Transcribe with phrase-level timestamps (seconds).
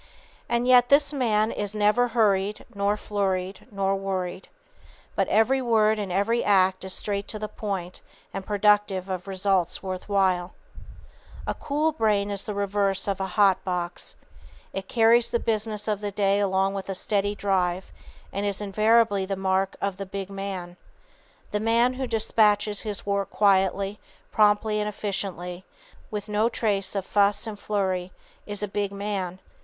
[0.49, 4.47] And yet this man is never "hurried, nor flurried, nor worried."
[5.15, 8.01] But every word and every act is straight to the point
[8.33, 10.55] and productive of results worth while.
[10.73, 13.63] [Sidenote: Cool Brains and Hot Boxes] "A cool brain is the reverse of a hot
[13.63, 14.15] box.
[14.73, 17.91] It carries the business of the day along with a steady drive,
[18.33, 20.77] and is invariably the mark of the big man.
[21.51, 23.99] The man who dispatches his work quietly,
[24.31, 25.63] promptly and efficiently,
[26.09, 28.11] with no trace of fuss and flurry,
[28.47, 29.37] is a big man.